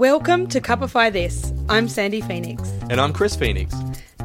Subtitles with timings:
[0.00, 1.52] Welcome to Cupify This.
[1.68, 2.66] I'm Sandi Phoenix.
[2.88, 3.74] And I'm Chris Phoenix.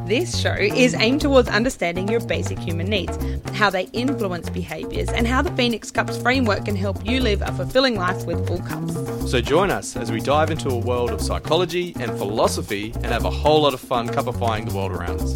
[0.06, 3.18] This show is aimed towards understanding your basic human needs,
[3.52, 7.52] how they influence behaviours, and how the Phoenix Cups framework can help you live a
[7.52, 8.94] fulfilling life with full cups.
[9.30, 13.26] So join us as we dive into a world of psychology and philosophy and have
[13.26, 15.34] a whole lot of fun cupifying the world around us.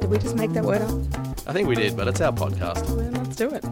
[0.00, 1.46] Did we just make that word up?
[1.46, 2.88] I think we did, but it's our podcast.
[2.88, 3.62] Well, let's do it.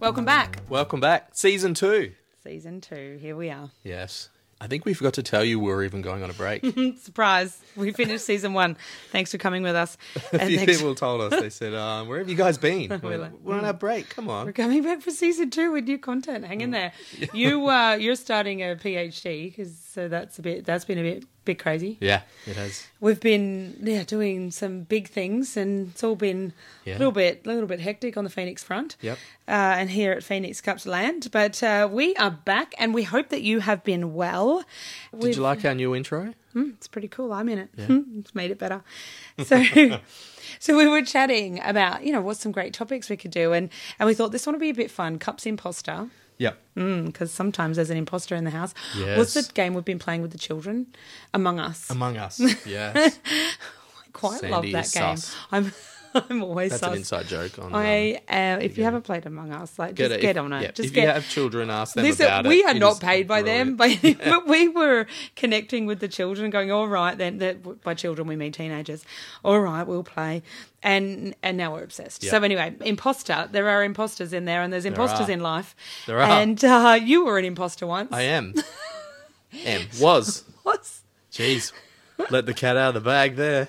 [0.00, 0.60] Welcome back.
[0.68, 1.28] Welcome back.
[1.34, 2.14] Season two.
[2.46, 3.18] Season two.
[3.20, 3.70] Here we are.
[3.82, 4.28] Yes.
[4.60, 6.64] I think we forgot to tell you we were even going on a break.
[7.00, 7.60] Surprise.
[7.74, 8.76] We finished season one.
[9.10, 9.98] Thanks for coming with us.
[10.32, 13.00] a few thanks- people told us, they said, um, where have you guys been?
[13.02, 14.10] We're, like, we're on our break.
[14.10, 16.44] Come on, We're coming back for season two with new content.
[16.44, 16.92] Hang in there.
[17.32, 21.24] You uh, you're starting a PhD because so that's a bit that's been a bit
[21.46, 21.96] bit crazy.
[22.00, 22.86] Yeah, it has.
[23.00, 26.52] We've been yeah doing some big things and it's all been
[26.84, 26.96] Yeah.
[26.96, 28.96] a little bit a little bit hectic on the Phoenix front.
[29.00, 29.16] Yep.
[29.48, 33.28] Uh, and here at Phoenix Cups Land, but uh, we are back and we hope
[33.30, 34.64] that you have been well.
[35.18, 36.34] Did you like our new intro?
[36.54, 37.32] Mm, it's pretty cool.
[37.32, 37.68] I'm in it.
[37.76, 38.82] it's made it better.
[39.44, 39.62] So,
[40.58, 43.68] so we were chatting about you know what's some great topics we could do, and
[43.98, 45.18] and we thought this one would be a bit fun.
[45.18, 46.58] Cups imposter, Yep.
[46.74, 48.74] because mm, sometimes there's an imposter in the house.
[49.16, 50.86] What's the game we've been playing with the children?
[51.32, 51.90] Among Us.
[51.90, 52.40] Among Us.
[52.66, 53.18] Yes.
[53.24, 55.16] I quite Sandi love that game.
[55.16, 55.34] sus.
[55.50, 55.72] I'm
[56.30, 56.90] I'm always That's sus.
[56.92, 57.74] an inside joke on.
[57.74, 60.20] I um, uh, if you haven't played Among Us, like get just it.
[60.22, 60.62] get If- on it.
[60.62, 61.02] yeah, Just if get.
[61.02, 62.64] you have children, ask them This- about we it.
[62.66, 65.06] We are not paid by them, but, but we were
[65.36, 69.04] connecting with the children, going, "All right, then." That by children we mean teenagers.
[69.44, 70.42] All right, we'll play,
[70.82, 72.22] and and now we're obsessed.
[72.24, 72.30] Yeah.
[72.30, 73.48] So anyway, imposter.
[73.52, 75.74] There are imposters in there, and there's imposters in life.
[76.06, 76.30] There are.
[76.40, 78.12] and uh, you were an imposter once.
[78.12, 78.54] I am.
[79.64, 79.82] am.
[80.00, 80.44] Was.
[80.64, 81.72] Was Jeez.
[82.30, 83.68] Let the cat out of the bag there.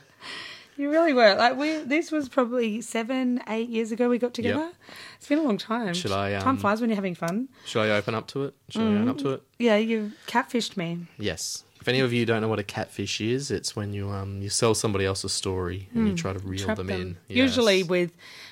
[0.77, 1.35] You really were?
[1.35, 1.77] Like we.
[1.79, 4.09] This was probably seven, eight years ago.
[4.09, 4.71] We got together.
[5.17, 5.93] It's been a long time.
[5.93, 7.49] Should I, Time um, flies when you're having fun.
[7.65, 8.53] Should I open up to it?
[8.69, 9.43] Should I open up to it?
[9.59, 11.07] Yeah, you catfished me.
[11.17, 11.63] Yes.
[11.81, 14.49] If any of you don't know what a catfish is, it's when you um you
[14.49, 17.01] sell somebody else's story and you try to reel trap them, them.
[17.01, 17.17] in.
[17.35, 18.11] Usually with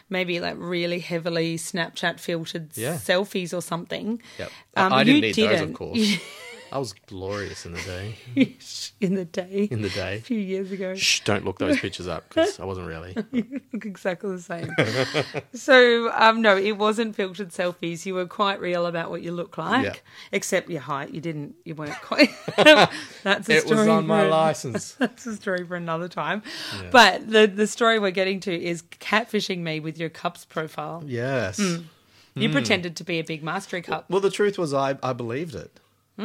[0.10, 2.94] maybe like really heavily Snapchat filtered Yeah.
[2.96, 4.22] selfies or something.
[4.40, 4.52] Yep.
[4.78, 5.70] Um, I, I you didn't need those, didn't.
[5.72, 6.18] of course.
[6.76, 8.16] I was glorious in the day.
[9.00, 10.18] in the day, In the day.
[10.18, 10.94] a few years ago.
[10.96, 11.22] Shh!
[11.22, 13.16] Don't look those pictures up because I wasn't really.
[13.32, 14.70] You look exactly the same.
[15.54, 18.06] so, um, no, it wasn't filtered selfies.
[18.06, 19.94] You were quite real about what you look like, Yeah.
[20.32, 21.12] except your height.
[21.14, 21.56] You didn't.
[21.64, 22.30] You weren't quite.
[23.24, 24.92] That's a It story was on my for- license.
[24.94, 26.44] That's a story for another time.
[26.92, 31.04] But the the story we're getting to is catfishing me with your cups profile.
[31.06, 31.58] Yes.
[32.38, 32.52] You Hmm.
[32.54, 34.10] pretended to be a big mastery cup.
[34.10, 35.80] Well, the truth was, I I believed it.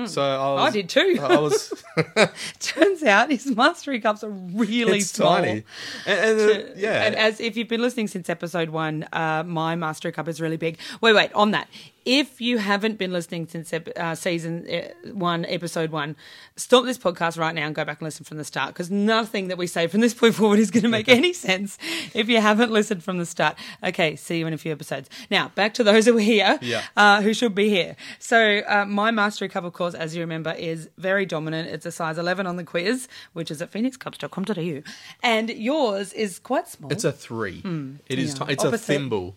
[0.07, 0.69] So I was.
[0.69, 1.19] I did too.
[1.21, 1.85] I was.
[2.61, 5.37] Turns out his mastery cups are really it's small.
[5.37, 5.65] tiny.
[6.07, 7.03] And, and uh, yeah.
[7.07, 10.57] And as if you've been listening since episode one, uh, my mastery cup is really
[10.57, 10.79] big.
[11.01, 11.69] Wait, wait, on that.
[12.07, 16.17] If you haven't been listening since uh, season uh, one, episode one,
[16.57, 19.49] stop this podcast right now and go back and listen from the start because nothing
[19.49, 21.77] that we say from this point forward is going to make any sense
[22.15, 23.57] if you haven't listened from the start.
[23.85, 25.11] Okay, see you in a few episodes.
[25.31, 26.83] Now, back to those who are here, Yeah.
[26.97, 27.97] uh, who should be here.
[28.19, 31.69] So, uh, my mastery cup, of course, as you remember, is very dominant.
[31.69, 34.83] It's a size 11 on the quiz, which is at phoenixcups.com.au.
[35.23, 36.91] And yours is quite small.
[36.93, 37.63] it's a three.
[38.09, 38.39] It is.
[38.39, 38.47] yeah.
[38.47, 38.83] ti- it's Opposite.
[38.95, 39.37] a thimble.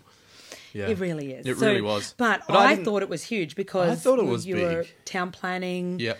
[0.74, 0.88] Yeah.
[0.88, 1.46] It really is.
[1.46, 2.14] It So- really was.
[2.18, 4.84] But, But I I, thought it was huge because I thought it was you were
[4.84, 4.94] big.
[5.06, 6.20] town planning Yep.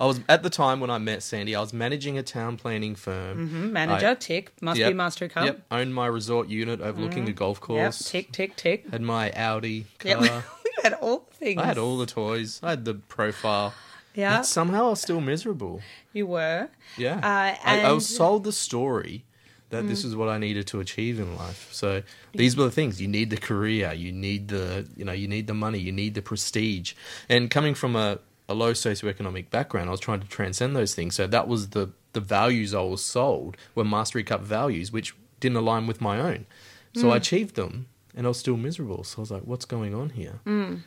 [0.00, 1.54] I was at the time when I met Sandi.
[1.54, 3.50] I was managing a town planning firm.
[3.50, 4.08] mhm, manager.
[4.08, 4.52] I- tick.
[4.62, 5.44] Must Yep, be master cup.
[5.44, 5.60] Yep.
[5.70, 7.62] Owned my resort unit overlooking the golf Yep.
[7.66, 8.10] course.
[8.10, 8.88] Tick, tick, tick.
[8.90, 10.20] Had my Audi Yep.
[10.64, 11.60] we had all the things.
[11.60, 12.60] I had all the toys.
[12.62, 13.74] I had the profile.
[14.14, 15.82] Yeah, somehow I was still miserable.
[16.12, 16.68] you were.
[16.96, 17.16] Yeah.
[17.18, 17.94] Uh, I, I Mm.
[17.96, 19.24] was sold the story
[19.70, 21.68] that this is what I needed to achieve in life.
[21.72, 22.02] So
[22.34, 23.00] these were the things.
[23.00, 26.14] You need the career, you need the you know, you need the money, you need
[26.14, 26.94] the prestige.
[27.28, 31.14] And coming from a, a low socioeconomic background, I was trying to transcend those things.
[31.14, 35.56] So that was the the values I was sold were Mastery Cup values, which didn't
[35.56, 36.46] align with my own.
[36.94, 37.12] So Mm.
[37.12, 39.04] I achieved them and I was still miserable.
[39.04, 40.40] So I was like, what's going on here?
[40.44, 40.80] Mm.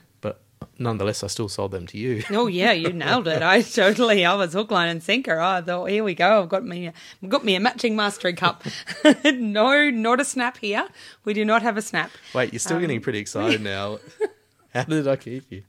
[0.80, 2.24] Nonetheless I still sold them to you.
[2.34, 3.42] Oh yeah, you nailed it.
[3.42, 4.26] I totally.
[4.26, 5.40] I was hook, line, and sinker.
[5.40, 6.42] I thought, here we go.
[6.42, 8.64] I've got me, I've got me a matching mastery cup.
[9.26, 10.88] no, not a snap here.
[11.26, 12.12] We do not have a snap.
[12.34, 14.00] Wait, you're still getting um, pretty excited now.
[14.74, 15.64] How did I keep you?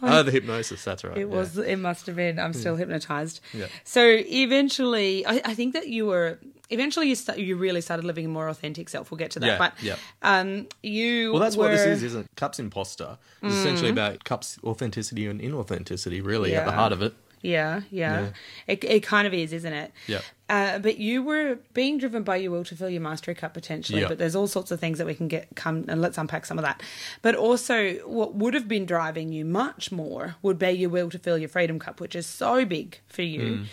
[0.00, 0.84] Oh, the hypnosis.
[0.84, 1.16] That's right.
[1.16, 1.26] It yeah.
[1.26, 1.58] was.
[1.58, 2.38] It must have been.
[2.38, 2.80] I'm still hmm.
[2.80, 3.40] hypnotized.
[3.52, 3.66] Yeah.
[3.82, 6.38] So eventually, I, I think that you were.
[6.70, 9.10] Eventually, you start, you really started living a more authentic self.
[9.10, 9.46] We'll get to that.
[9.46, 9.96] Yeah, but yeah.
[10.22, 11.32] um, you.
[11.32, 12.26] Well, that's what this were- is, isn't it?
[12.36, 13.18] Cups imposter.
[13.42, 17.14] It's essentially about cups authenticity and inauthenticity, really, at the heart of it.
[17.42, 18.20] Yeah, yeah.
[18.20, 18.28] Yeah.
[18.66, 19.92] It, it kind of is, isn't it?
[20.06, 20.22] Yeah.
[20.48, 24.00] Uh, but you were being driven by your will to fill your mastery cup potentially.
[24.00, 24.08] Yeah.
[24.08, 26.58] But there's all sorts of things that we can get come and let's unpack some
[26.58, 26.82] of that.
[27.20, 31.18] But also, what would have been driving you much more would be your will to
[31.18, 33.40] fill your freedom cup, which is so big for you.
[33.42, 33.64] Mm.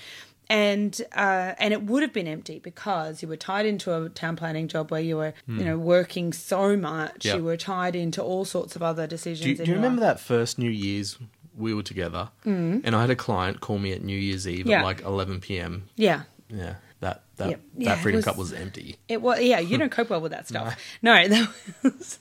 [0.52, 4.36] And uh, and it would have been empty because you were tied into a town
[4.36, 5.60] planning job where you were, Mm.
[5.60, 7.26] you know, working so much.
[7.26, 7.38] Yeah.
[7.38, 9.44] You were tied into all sorts of other decisions.
[9.46, 10.18] Do you, do you remember life.
[10.18, 11.18] that first New Year's
[11.58, 12.82] we were together, mm.
[12.84, 14.80] and I had a client call me at New Year's Eve Yeah.
[14.80, 15.84] at like 11 p.m.
[15.96, 16.24] Yeah.
[16.50, 17.60] Yeah, that that Yep.
[17.76, 18.98] that Yeah, freedom was- cup was empty.
[19.08, 20.78] It was yeah, you don't cope well with that stuff.
[21.02, 21.50] No, that
[21.84, 22.20] was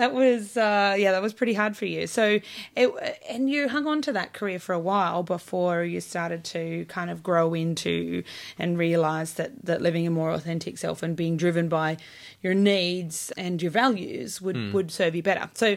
[0.00, 2.06] that was uh, yeah, that was pretty hard for you.
[2.06, 2.40] So
[2.74, 6.86] it and you hung on to that career for a while before you started to
[6.86, 8.22] kind of grow into
[8.58, 11.98] and realize that that living a more authentic self and being driven by
[12.42, 15.50] your needs and your values would would serve you better.
[15.52, 15.76] So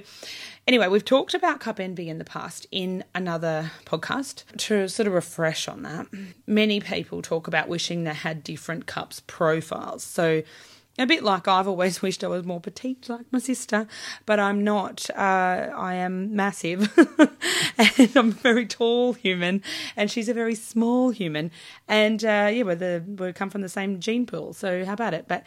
[0.65, 5.13] anyway, we've talked about cup envy in the past in another podcast to sort of
[5.13, 6.07] refresh on that.
[6.47, 10.01] Many people talk about wishing they had different cups profiles.
[10.03, 10.43] So
[10.97, 13.87] a bit like I've always wished I was more petite like my sister,
[14.25, 15.09] but I'm not.
[15.11, 16.91] Uh, I am massive
[17.77, 19.61] and I'm a very tall human,
[19.95, 21.51] and she's a very small human.
[21.87, 25.13] And uh, yeah, we're the we come from the same gene pool, so how about
[25.13, 25.27] it?
[25.27, 25.43] But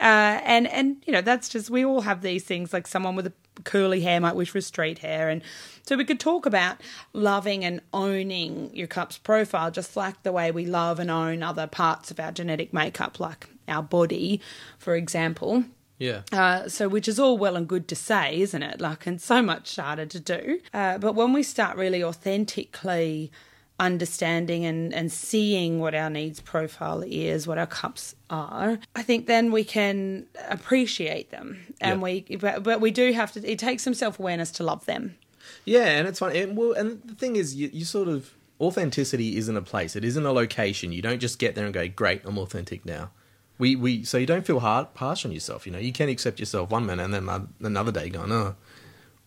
[0.00, 2.72] uh, and and you know that's just we all have these things.
[2.72, 3.32] Like someone with a
[3.64, 5.42] curly hair might wish for straight hair, and
[5.82, 6.80] so we could talk about
[7.12, 11.66] loving and owning your cup's profile, just like the way we love and own other
[11.66, 14.40] parts of our genetic makeup, like our body,
[14.78, 15.64] for example.
[15.98, 16.22] Yeah.
[16.32, 18.80] Uh, so, which is all well and good to say, isn't it?
[18.80, 20.60] Like, and so much harder to do.
[20.72, 23.32] Uh, but when we start really authentically
[23.78, 29.26] understanding and, and seeing what our needs profile is, what our cups are, I think
[29.26, 31.58] then we can appreciate them.
[31.80, 32.02] And Yeah.
[32.04, 35.16] we, but, but we do have to, it takes some self awareness to love them.
[35.64, 36.34] Yeah, and it's fun.
[36.34, 39.96] And, well, and the thing is, you, you sort of authenticity isn't a place.
[39.96, 40.92] It isn't a location.
[40.92, 43.10] You don't just get there and go, "Great, I'm authentic now."
[43.58, 45.64] We we so you don't feel hard harsh on yourself.
[45.66, 48.56] You know, you can accept yourself one minute and then another day going, "Oh,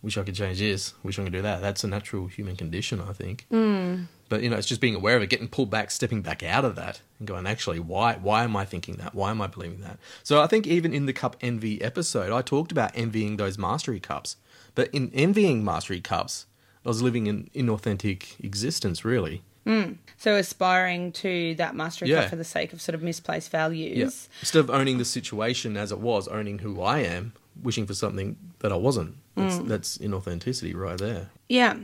[0.02, 0.94] wish I could change this.
[1.04, 3.46] Wish I could do that." That's a natural human condition, I think.
[3.52, 4.06] Mm.
[4.32, 6.64] But you know, it's just being aware of it, getting pulled back, stepping back out
[6.64, 9.14] of that, and going, "Actually, why why am I thinking that?
[9.14, 12.42] Why am I believing that?" So I think even in the cup envy episode, I
[12.42, 14.38] talked about envying those mastery cups.
[14.74, 16.46] But in envying mastery cups,
[16.86, 19.42] I was living an inauthentic existence, really.
[19.68, 19.96] Hmm.
[20.18, 22.22] So, aspiring to that mastery Yeah.
[22.22, 23.60] cup for the sake of sort of misplaced Yeah.
[23.60, 24.30] values.
[24.40, 28.38] Instead of owning the situation as it was, owning who I am, wishing for something
[28.60, 29.18] that I wasn't.
[29.36, 29.68] That's, hmm.
[29.68, 31.32] that's inauthenticity right there.
[31.50, 31.76] Yeah.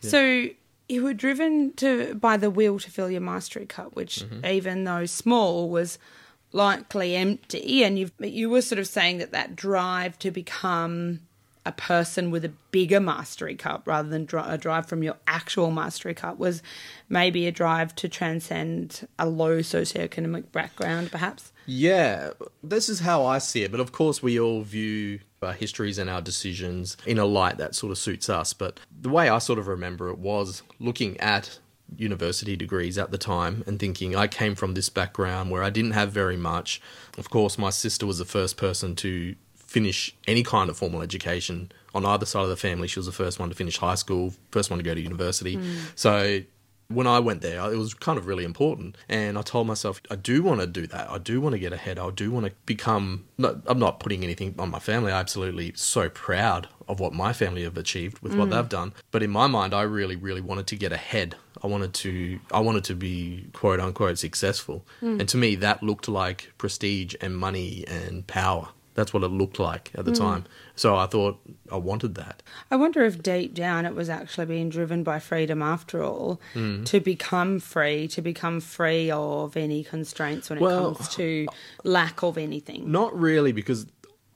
[0.00, 0.46] So
[0.88, 4.44] you were driven to by the will to fill your mastery cup, which mm-hmm.
[4.46, 5.98] even though small was
[6.52, 11.20] likely empty, and you you were sort of saying that that drive to become
[11.68, 16.14] a person with a bigger mastery cup rather than a drive from your actual mastery
[16.14, 16.62] cup was
[17.10, 21.52] maybe a drive to transcend a low socioeconomic background, perhaps.
[21.66, 22.30] Yeah,
[22.62, 23.70] this is how I see it.
[23.70, 27.74] But of course, we all view our histories and our decisions in a light that
[27.74, 28.54] sort of suits us.
[28.54, 31.58] But the way I sort of remember it was looking at
[31.96, 35.92] university degrees at the time and thinking I came from this background where I didn't
[35.92, 36.80] have very much.
[37.18, 39.34] Of course, my sister was the first person to
[39.68, 42.88] finish any kind of formal education on either side of the family.
[42.88, 45.54] She was the first one to finish high school, first one to go to university.
[45.54, 45.76] Hmm.
[45.94, 46.40] So
[46.88, 48.96] when I went there, it was kind of really important.
[49.10, 51.10] And I told myself, I do want to do that.
[51.10, 51.98] I do want to get ahead.
[51.98, 53.26] I do want to become.
[53.36, 55.12] Not, I'm not putting anything on my family.
[55.12, 58.52] I'm absolutely so proud of what my family have achieved with what hmm.
[58.52, 58.94] they've done.
[59.10, 61.36] But in my mind, I really, really wanted to get ahead.
[61.62, 62.40] I wanted to.
[62.50, 64.86] I wanted to be quote unquote successful.
[65.00, 65.20] Hmm.
[65.20, 68.68] And to me, that looked like prestige and money and power.
[68.98, 70.44] That's what it looked like at the time.
[70.74, 71.38] So I thought
[71.70, 72.42] I wanted that.
[72.68, 76.84] I wonder if deep down it was actually being driven by freedom after all Mm.
[76.86, 81.46] to become free, to become free of any constraints when it comes to
[81.84, 82.90] lack of anything.
[82.90, 83.86] Not really, because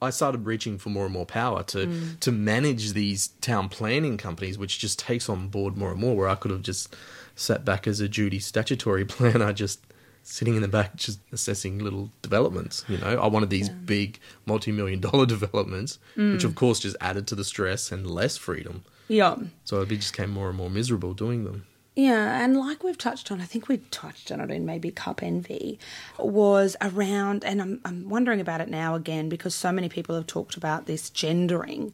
[0.01, 2.21] I started reaching for more and more power to Mm.
[2.21, 6.15] to manage these town planning companies, which just takes on board more and more.
[6.17, 6.95] Where I could have just
[7.35, 9.81] sat back as a duty statutory planner, just
[10.23, 12.85] sitting in the back, just assessing little developments.
[12.89, 16.33] You know, I wanted these big multi-million dollar developments, Mm.
[16.35, 18.85] which of course just added to the stress and less freedom.
[19.09, 19.37] Yeah.
[19.65, 21.67] So I just became more and more miserable doing them.
[21.95, 25.23] Yeah, and like we've touched on, I think we touched on it in maybe Cup
[25.23, 25.79] Envy,
[26.19, 30.27] was around, and I'm, I'm wondering about it now again because so many people have
[30.27, 31.93] talked about this gendering.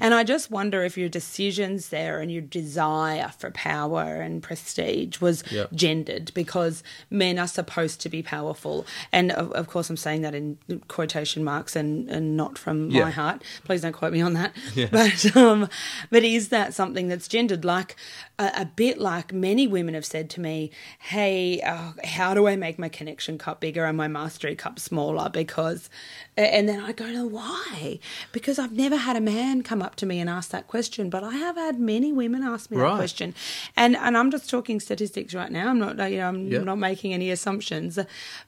[0.00, 5.20] And I just wonder if your decisions there and your desire for power and prestige
[5.20, 5.64] was Yeah.
[5.74, 8.86] gendered because men are supposed to be powerful.
[9.10, 13.02] And of, of course, I'm saying that in quotation marks and, and not from Yeah.
[13.04, 13.42] my heart.
[13.64, 14.52] Please don't quote me on that.
[14.76, 14.86] Yeah.
[14.92, 15.68] But um,
[16.10, 17.64] but is that something that's gendered?
[17.64, 17.96] Like
[18.38, 22.56] a, a bit like many women have said to me, "Hey, uh, how do I
[22.56, 25.88] make my connection cup bigger and my mastery cup smaller?" Because,
[26.36, 27.98] and then I go, "No, why?"
[28.32, 31.24] Because I've never had a man come up to me and ask that question, but
[31.24, 32.90] I have had many women ask me Right.
[32.90, 33.34] that question,
[33.76, 35.68] and and I'm just talking statistics right now.
[35.68, 36.58] I'm not, you know, I'm Yeah.
[36.60, 37.98] not making any assumptions,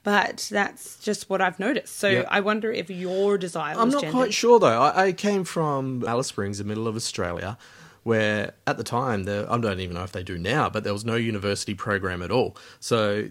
[0.03, 1.97] but that's just what I've noticed.
[1.97, 2.23] So Yeah.
[2.29, 4.15] I wonder if your desire I'm was not gendered.
[4.15, 4.81] quite sure though.
[4.81, 7.57] I, I came from Alice Springs, the middle of Australia,
[8.03, 10.93] where at the time there I don't even know if they do now, but there
[10.93, 12.55] was no university program at all.
[12.79, 13.29] So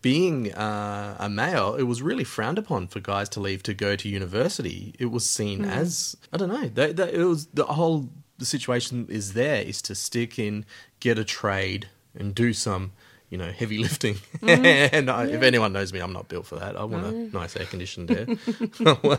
[0.00, 3.96] being uh, a male, it was really frowned upon for guys to leave to go
[3.96, 4.94] to university.
[4.98, 5.70] It was seen Hmm.
[5.70, 6.68] as I don't know.
[6.68, 10.64] They, they, it was the whole the situation is there is to stick in,
[11.00, 12.92] get a trade, and do some.
[13.30, 14.64] You know, heavy lifting, Hmm.
[14.64, 16.76] and I, if anyone knows me, I'm not built for that.
[16.76, 18.26] I want a nice air conditioned air.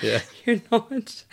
[0.00, 1.24] yeah, You're not.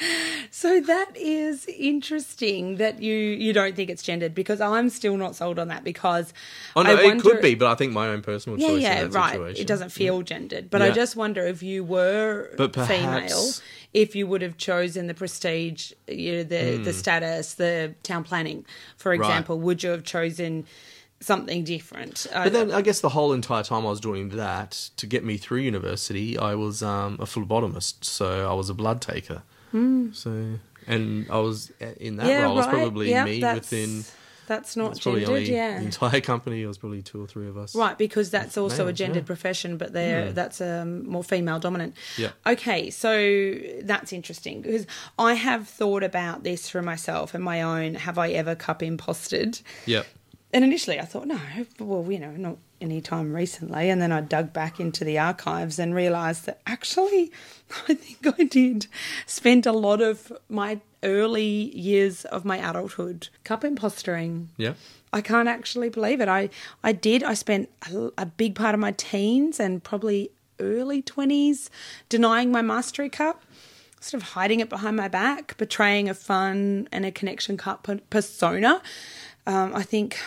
[0.52, 5.36] So that is interesting that you you don't think it's gendered because I'm still not
[5.36, 6.34] sold on that because
[6.76, 8.82] Oh no, I it could be, but I think my own personal Yeah, choice.
[8.82, 9.32] yeah, in that right.
[9.34, 9.62] Situation.
[9.62, 13.52] It doesn't feel gendered, but I just wonder if you were But female,
[13.94, 18.66] if you would have chosen the prestige, you know, the the status, the town planning,
[18.98, 19.22] for Hmm.
[19.22, 19.30] Right.
[19.30, 19.60] example.
[19.60, 20.66] Would you have chosen
[21.26, 22.28] something different?
[22.32, 25.38] But then I guess the whole entire time I was doing that to get me
[25.38, 29.44] through university, I was um, a phlebotomist, so I was a blood taker.
[30.14, 32.30] So and I was in that Hmm.
[32.30, 32.58] yeah, role.
[32.60, 32.76] It's right.
[32.76, 34.06] probably Yep, me that's, within.
[34.48, 35.80] That's not probably gendered, only yeah.
[35.80, 36.62] the entire company.
[36.62, 37.76] It was probably two or three of us.
[37.76, 39.22] Right, because that's also a gendered yeah.
[39.22, 39.26] Hmm.
[39.26, 41.96] profession, but they're that's um, more female dominant.
[42.16, 42.30] Yeah.
[42.46, 44.86] Okay, so that's interesting because
[45.18, 47.96] I have thought about this for myself and my own.
[47.96, 49.60] Have I ever cup imposted?
[49.88, 50.06] Yep.
[50.56, 51.38] And initially, I thought no,
[51.82, 53.90] well, you know, not any time recently.
[53.90, 57.30] And then I dug back into the archives and realised that actually,
[57.90, 58.88] I think I did
[59.26, 61.44] spend a lot of my early
[61.76, 64.48] years of my adulthood cup impostering.
[64.56, 64.76] Yeah.
[65.12, 66.30] I can't actually believe it.
[66.30, 66.50] I,
[66.82, 67.22] I did.
[67.22, 70.32] I spent a, a big part of my teens and probably
[70.62, 71.70] early 20s
[72.08, 73.44] denying my mastery cup,
[74.00, 78.82] sort of hiding it behind my back, betraying a fun and a connection cup persona.
[79.46, 80.18] Um, I think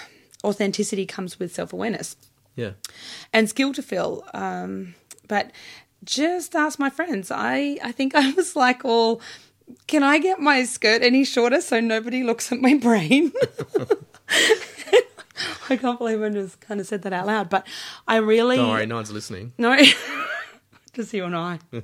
[0.45, 2.17] authenticity comes with self awareness
[2.57, 2.73] Yeah.
[3.33, 4.25] and skill to fill.
[4.35, 4.95] Um,
[5.27, 5.51] but
[6.05, 7.31] just ask my friends.
[7.31, 9.21] I, I think I was like, well,
[9.87, 13.33] can I get my skirt any shorter so nobody looks at my brain?
[15.71, 17.67] I can't believe I just kind of said that out loud, but
[18.07, 19.53] I really Don't worry, no one's listening.
[19.59, 19.77] no,
[21.15, 21.59] you and I.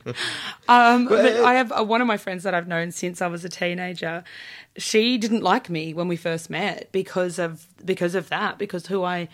[0.67, 3.45] Um, but I have uh, one of my friends that I've known since I was
[3.45, 4.25] a teenager.
[4.79, 9.05] She didn't like me when we first met because of because of that, because who
[9.05, 9.29] I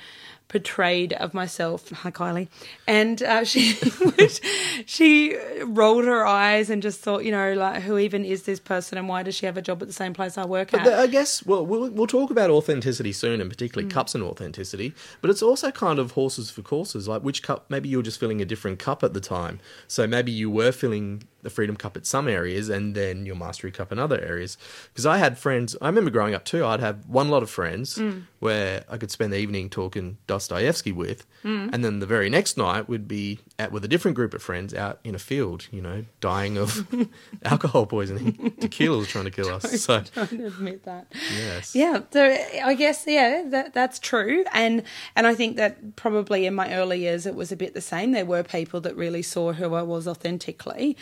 [0.51, 1.89] portrayed of myself.
[1.91, 2.49] Hi, Kylie,
[2.87, 4.41] and uh, she would,
[4.87, 8.99] she rolled her eyes and just thought, you know, like who even is this person,
[8.99, 10.85] and why does she have a job at the same place I work But at?
[10.87, 13.93] the- I guess well, we'll we'll talk about authenticity soon, and particularly Mm.
[13.95, 14.93] cups and authenticity.
[15.23, 17.09] But it's also kind of horses for courses.
[17.09, 17.65] Like which cup?
[17.71, 19.61] Maybe you were just filling a different cup at the time.
[19.89, 23.71] So maybe you were filling the Freedom Cup at some areas, and then your Mastery
[23.71, 24.59] Cup in other areas.
[24.93, 25.75] Because I had friends.
[25.81, 26.67] I remember growing up too.
[26.67, 28.25] I'd have one lot of friends Mm.
[28.41, 31.71] where I could spend the evening talking Dostoevsky with, Mm.
[31.73, 34.75] and then the very next night we'd be out with a different group of friends
[34.75, 35.67] out in a field.
[35.71, 36.87] You know, dying of
[37.45, 38.53] alcohol poisoning.
[38.61, 39.81] Tequila was trying to kill us.
[39.83, 41.07] So don't admit that.
[41.35, 41.75] yes.
[41.75, 44.83] Yeah, so I guess yeah, that that's true, and
[45.17, 48.13] and I think that probably in my early years it was a bit the same.
[48.13, 50.97] There were people that really saw who I was authentically,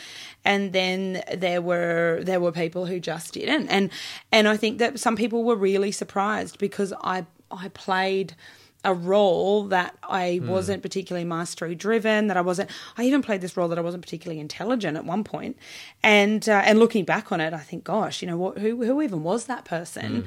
[0.45, 3.91] and then there were there were people who just didn't, and
[4.31, 8.35] and I think that some people were really surprised because I I played
[8.85, 12.71] a role that I wasn't particularly mastery driven, that I wasn't.
[12.97, 15.57] I even played this role that I wasn't particularly intelligent at one point,
[16.03, 18.59] and uh, and looking back on it, I think, gosh, you know what?
[18.59, 20.27] Who who even was that person?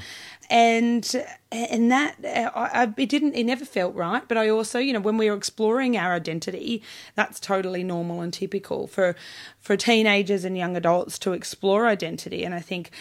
[0.49, 3.35] And and that uh, I, I, it didn't.
[3.35, 4.27] It never felt right.
[4.27, 6.83] But I also, you know, when we were exploring our identity,
[7.15, 9.15] that's totally normal and typical for
[9.59, 12.43] for teenagers and young adults to explore identity.
[12.43, 12.91] And I think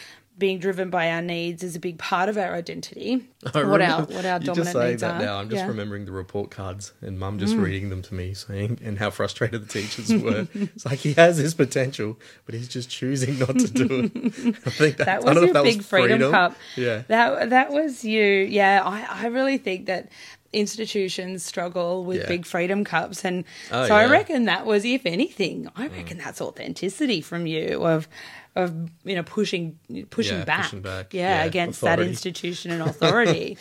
[0.40, 3.28] being driven by our needs is a big part of our identity.
[3.54, 5.24] I what our what our dominant just saying needs that are.
[5.24, 5.36] now.
[5.38, 5.68] I'm just Yeah.
[5.68, 7.62] remembering the report cards and Mum just Mm.
[7.62, 10.48] reading them to me, saying and how frustrated the teachers were.
[10.52, 14.12] it's like he has his potential, but he's just choosing not to do it.
[14.66, 16.56] I think that, that was your big was freedom, cup.
[16.76, 17.02] Yeah.
[17.08, 18.24] that that was you.
[18.24, 20.08] Yeah, I I really think that
[20.52, 22.26] institutions struggle with Yeah.
[22.28, 24.08] big freedom cups, and Oh, so I yeah.
[24.08, 24.10] Mm.
[24.10, 28.08] reckon that was, if anything, I reckon that's authenticity from you of
[28.56, 29.78] of you know pushing
[30.10, 31.14] pushing Yeah, back, pushing back.
[31.14, 33.56] yeah, against that institution and authority.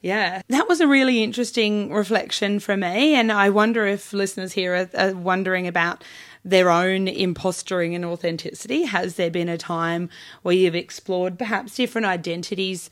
[0.00, 3.14] Yeah, that was a really interesting reflection for me.
[3.14, 6.02] And I wonder if listeners here are, are wondering about
[6.44, 8.82] their own impostering and authenticity.
[8.82, 10.10] Has there been a time
[10.42, 12.90] where you've explored perhaps different identities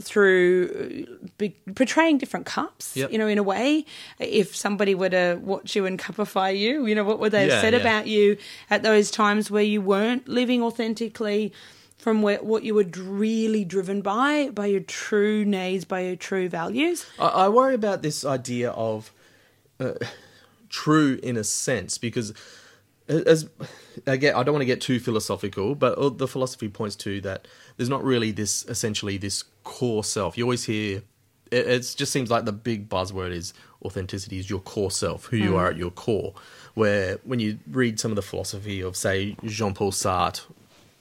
[0.00, 3.10] through uh, be, portraying different cups, Yep.
[3.10, 3.84] you know, in a way.
[4.20, 7.50] If somebody were to watch you and cupify you, you know, what would they have
[7.50, 7.80] Yeah, said yeah.
[7.80, 8.36] about you
[8.70, 11.52] at those times where you weren't living authentically
[11.98, 16.48] from where, what you were really driven by, by your true needs, by your true
[16.48, 17.04] values?
[17.18, 19.12] I, I worry about this idea of
[19.80, 19.94] uh,
[20.68, 22.32] true in a sense because
[23.08, 23.48] as
[24.06, 27.46] again I don't want to get too philosophical but the philosophy points to that
[27.76, 30.98] there's not really this essentially this core self you always hear
[31.50, 33.52] it it's just seems like the big buzzword is
[33.84, 36.32] authenticity is your core self who you are at your core
[36.74, 40.42] where when you read some of the philosophy of say Jean-Paul Sartre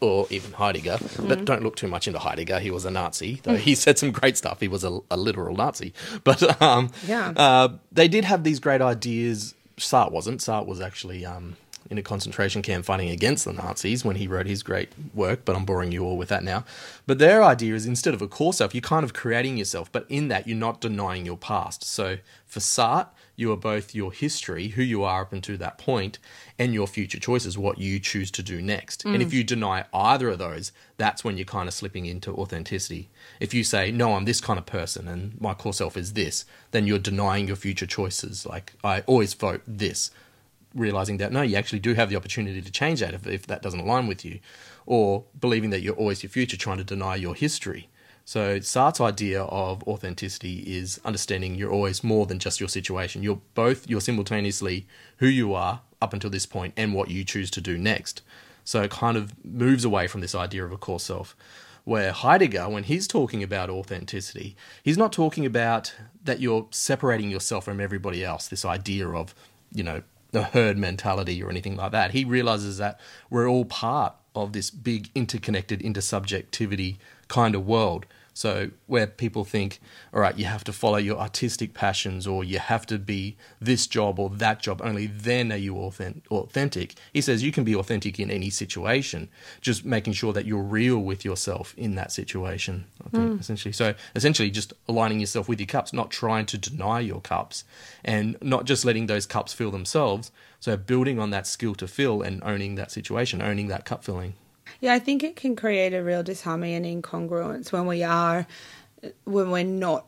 [0.02, 2.60] or even Heidegger, but don't look too much into Heidegger.
[2.60, 4.60] He was a Nazi, though he said some great stuff.
[4.60, 7.34] He was a, a literal Nazi, but um, Yeah.
[7.38, 9.54] uh, they did have these great ideas.
[9.78, 10.42] Sartre wasn't.
[10.42, 11.56] Sartre was actually um,
[11.92, 15.56] in a concentration camp fighting against the Nazis when he wrote his great work, but
[15.56, 16.64] I'm boring you all with that now.
[17.06, 20.06] But their idea is instead of a core self, you're kind of creating yourself, but
[20.08, 21.84] in that, you're not denying your past.
[21.84, 26.20] So for Sartre, you are both your history, who you are up until that point,
[26.60, 29.04] and your future choices, what you choose to do next.
[29.04, 29.34] And if mm.
[29.34, 33.10] you deny either of those, that's when you're kind of slipping into authenticity.
[33.40, 36.46] If you say, no, I'm this kind of person and my core self is this,
[36.70, 38.46] then you're denying your future choices.
[38.46, 40.12] Like, I always vote this,
[40.74, 43.62] realizing that no, you actually do have the opportunity to change that if, if that
[43.62, 44.40] doesn't align with you,
[44.86, 47.90] or believing that you're always your future, trying to deny your history.
[48.26, 53.24] So Sartre's idea of authenticity is understanding you're always more than just your situation.
[53.24, 54.88] You're both you're simultaneously
[55.18, 58.22] who you are up until this point and what you choose to do next.
[58.64, 61.36] So it kind of moves away from this idea of a core self.
[61.84, 67.66] Where Heidegger, when he's talking about authenticity, he's not talking about that you're separating yourself
[67.66, 69.34] from everybody else, this idea of,
[69.74, 72.12] you know, the herd mentality or anything like that.
[72.12, 76.98] He realizes that we're all part of this big interconnected intersubjectivity
[77.28, 78.06] kind of world.
[78.42, 79.80] So where people think,
[80.12, 83.86] all right, you have to follow your artistic passions or you have to be this
[83.86, 86.96] job or that job, only then are you authentic.
[87.14, 89.30] He says you can be authentic in any situation,
[89.62, 92.86] just making sure that you're real with yourself in that situation.
[93.06, 93.40] I think hmm.
[93.40, 93.74] essentially.
[93.74, 97.64] So essentially just aligning yourself with your cups, not trying to deny your cups
[98.04, 100.32] and not just letting those cups fill themselves.
[100.60, 104.34] So building on that skill to fill and owning that situation, owning that cup filling.
[104.82, 108.46] Yeah, I think it can create a real disharmony and incongruence when we are
[109.24, 110.08] when we're not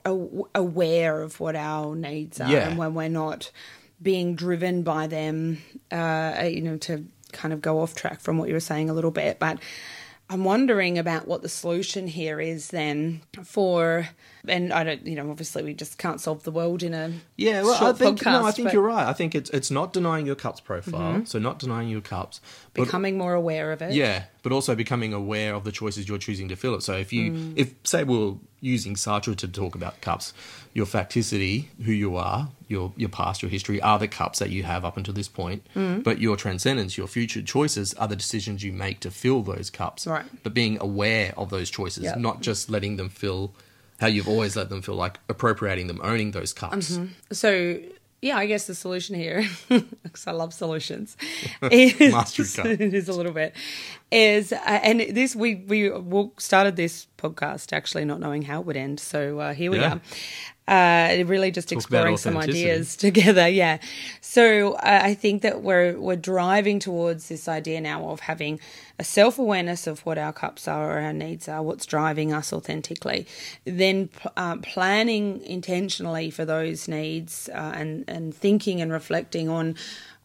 [0.53, 2.67] aware of what our needs are Yeah.
[2.69, 3.49] and when we're not
[4.01, 5.59] being driven by them
[5.91, 8.93] uh you know to kind of go off track from what you were saying a
[8.93, 9.57] little bit but
[10.29, 14.09] I'm wondering about what the solution here is then for
[14.47, 17.63] and I don't you know obviously we just can't solve the world in a Yeah,
[17.63, 18.73] well, I think no, I think but Mm-hmm.
[18.75, 19.07] you're right.
[19.07, 22.41] I think it's it's not denying your cups profile, so not denying your cups,
[22.73, 26.17] but becoming more aware of it yeah, but also becoming aware of the choices you're
[26.17, 26.83] choosing to fill it.
[26.83, 27.53] So if you, Mm.
[27.55, 30.33] if say we're using Sartre to talk about cups,
[30.73, 34.63] your facticity, who you are, your your past, your history are the cups that you
[34.63, 35.65] have up until this point.
[35.75, 36.03] Mm.
[36.03, 40.05] But your transcendence, your future choices are the decisions you make to fill those cups.
[40.07, 40.25] Right.
[40.43, 42.15] But being aware of those choices, Yeah.
[42.17, 43.53] not just letting them fill
[44.03, 46.99] how you've always let them feel, like appropriating them, owning those cups.
[47.31, 47.79] So
[48.21, 49.43] yeah, I guess the solution here,
[50.03, 51.17] because I love solutions,
[51.71, 52.65] is, Mastery cup.
[52.67, 53.53] it is a little bit,
[54.11, 55.91] is uh, and this we we
[56.37, 59.93] started this podcast actually not knowing how it would end, so uh, here we Yeah.
[59.95, 60.01] are.
[60.65, 63.79] Uh, really just Talk exploring some ideas together, yeah.
[64.21, 68.61] So uh, I think that we're we're driving towards this idea now of having
[68.97, 72.53] a self awareness of what our cups are or our needs are, what's driving us
[72.53, 73.27] authentically,
[73.65, 79.75] then uh, planning intentionally for those needs uh, and and thinking and reflecting on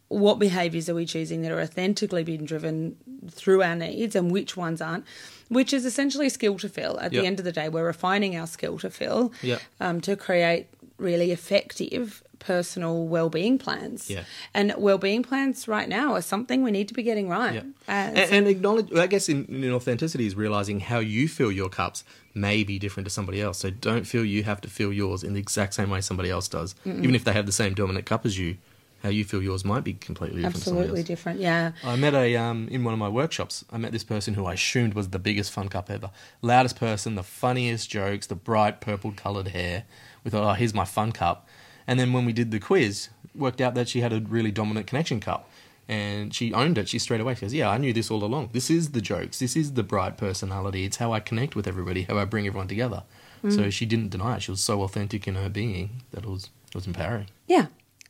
[0.09, 2.97] what behaviors are we choosing that are authentically being driven
[3.31, 5.05] through our needs and which ones aren't
[5.49, 7.21] which is essentially a skill to fill at Yep.
[7.23, 9.61] the end of the day we're refining our skill to fill Yep.
[9.81, 10.67] um, to create
[10.99, 14.23] really effective personal well-being plans Yeah.
[14.55, 17.63] and well-being plans right now are something we need to be getting right Yeah.
[17.89, 22.05] And, and acknowledge, I guess, in, in authenticity is realizing how you fill your cups
[22.35, 23.59] may be different to somebody else.
[23.59, 26.47] So don't feel you have to fill yours in the exact same way somebody else
[26.49, 28.57] does, even if they have the same dominant cup as you.
[29.03, 30.57] How you feel yours might be completely different.
[30.57, 33.65] absolutely different yeah I met a um in one of my workshops.
[33.71, 36.11] I met this person who I assumed was the biggest fun cup ever,
[36.43, 39.85] loudest person, the funniest jokes, the bright purple coloured hair.
[40.25, 41.49] We thought, oh, here's my fun cup.
[41.87, 44.87] And then when we did the quiz, worked out that she had a really dominant
[44.87, 45.49] connection cup,
[45.89, 46.89] and she owned it.
[46.89, 48.51] She straight away she goes, yeah, I knew this all along.
[48.53, 49.39] This is the jokes.
[49.39, 50.85] This is the bright personality.
[50.85, 52.03] It's how I connect with everybody.
[52.03, 53.05] How I bring everyone together.
[53.49, 54.43] So she didn't deny it.
[54.43, 57.29] She was so authentic in her being that it was it was empowering.
[57.47, 57.67] Yeah.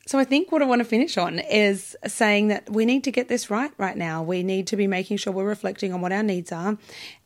[0.09, 3.11] So I think what I want to finish on is saying that we need to
[3.11, 4.23] get this right right now.
[4.23, 6.79] We need to be making sure we're reflecting on what our needs are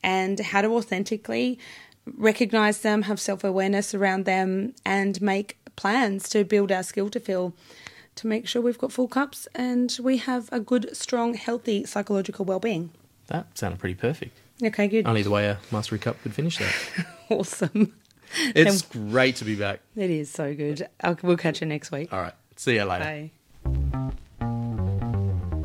[0.03, 1.57] and how to authentically
[2.05, 7.21] recognize them, have self awareness around them, and make plans to build our skill to
[7.21, 7.53] fill
[8.15, 12.43] to make sure we've got full cups and we have a good, strong, healthy psychological
[12.43, 12.89] well being.
[13.27, 14.37] That sounded pretty perfect.
[14.61, 15.07] Okay, good.
[15.07, 16.75] Only the way a Mastery Cup could finish that.
[17.29, 17.93] Awesome.
[18.35, 19.79] It's great to be back.
[19.95, 20.85] It is so good.
[21.01, 22.11] I'll, we'll catch you next week.
[22.11, 22.33] All right.
[22.63, 23.03] See you later.
[23.03, 23.31] Bye.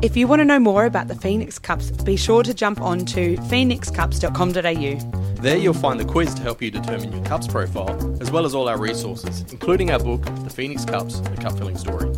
[0.02, 3.04] If you want to know more about the Phoenix Cups, be sure to jump on
[3.06, 5.40] to phoenixcups.com.au.
[5.40, 8.52] There you'll find the quiz to help you determine your cups profile, as well as
[8.52, 12.12] all our resources, including our book, The Phoenix Cups, The Cup Filling Story.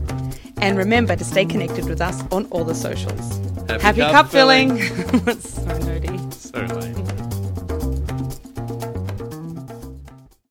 [0.63, 3.37] And remember to stay connected with us on all the socials.
[3.69, 4.79] Happy Happy cup cup, filling.
[5.27, 6.33] That's so nerdy.
[6.33, 7.00] So lame.